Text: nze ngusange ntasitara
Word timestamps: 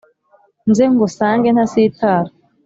nze 0.69 0.83
ngusange 0.91 1.47
ntasitara 1.51 2.29